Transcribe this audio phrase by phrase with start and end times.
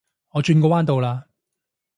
[0.31, 1.27] 我轉個彎到啦